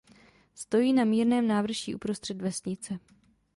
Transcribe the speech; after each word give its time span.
Stojí 0.53 0.93
na 0.93 1.03
mírném 1.05 1.47
návrší 1.47 1.95
uprostřed 1.95 2.41
vesnice. 2.41 2.99